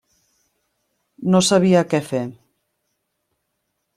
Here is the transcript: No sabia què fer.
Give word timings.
No 1.35 1.41
sabia 1.49 1.85
què 1.93 2.01
fer. 2.07 2.23